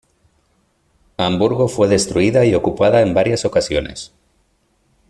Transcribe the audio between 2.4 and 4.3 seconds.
y ocupada en varias ocasiones.